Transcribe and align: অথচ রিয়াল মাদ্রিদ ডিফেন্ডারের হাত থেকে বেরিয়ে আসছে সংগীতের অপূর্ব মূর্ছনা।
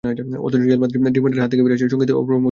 অথচ 0.45 0.61
রিয়াল 0.67 0.79
মাদ্রিদ 0.81 1.01
ডিফেন্ডারের 1.15 1.43
হাত 1.43 1.49
থেকে 1.51 1.63
বেরিয়ে 1.63 1.77
আসছে 1.79 1.93
সংগীতের 1.93 2.17
অপূর্ব 2.17 2.29
মূর্ছনা। 2.31 2.39